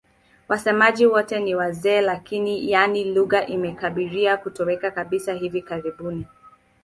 [0.47, 6.25] Wasemaji wote ni wazee lakini, yaani lugha imekaribia kutoweka kabisa hivi karibuni.